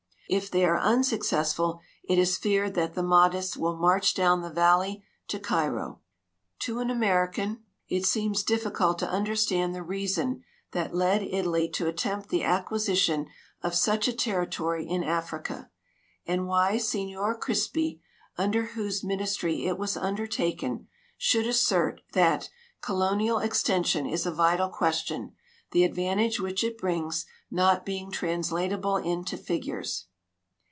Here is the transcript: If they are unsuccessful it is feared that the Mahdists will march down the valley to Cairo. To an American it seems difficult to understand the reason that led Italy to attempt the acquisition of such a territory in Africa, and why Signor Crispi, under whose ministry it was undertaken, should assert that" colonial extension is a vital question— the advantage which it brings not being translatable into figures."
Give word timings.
If 0.33 0.49
they 0.49 0.63
are 0.63 0.79
unsuccessful 0.79 1.81
it 2.05 2.17
is 2.17 2.37
feared 2.37 2.73
that 2.75 2.93
the 2.93 3.03
Mahdists 3.03 3.57
will 3.57 3.75
march 3.75 4.13
down 4.13 4.41
the 4.41 4.49
valley 4.49 5.03
to 5.27 5.37
Cairo. 5.39 5.99
To 6.59 6.79
an 6.79 6.89
American 6.89 7.63
it 7.89 8.05
seems 8.05 8.41
difficult 8.41 8.97
to 8.99 9.09
understand 9.09 9.75
the 9.75 9.83
reason 9.83 10.45
that 10.71 10.95
led 10.95 11.21
Italy 11.21 11.67
to 11.71 11.87
attempt 11.87 12.29
the 12.29 12.45
acquisition 12.45 13.27
of 13.61 13.75
such 13.75 14.07
a 14.07 14.13
territory 14.13 14.87
in 14.87 15.03
Africa, 15.03 15.69
and 16.25 16.47
why 16.47 16.77
Signor 16.77 17.37
Crispi, 17.37 17.99
under 18.37 18.67
whose 18.67 19.03
ministry 19.03 19.65
it 19.65 19.77
was 19.77 19.97
undertaken, 19.97 20.87
should 21.17 21.45
assert 21.45 21.99
that" 22.13 22.49
colonial 22.81 23.39
extension 23.39 24.05
is 24.05 24.25
a 24.25 24.31
vital 24.31 24.69
question— 24.69 25.33
the 25.71 25.83
advantage 25.83 26.39
which 26.39 26.63
it 26.63 26.77
brings 26.77 27.25
not 27.49 27.85
being 27.85 28.09
translatable 28.09 28.95
into 28.95 29.35
figures." 29.35 30.05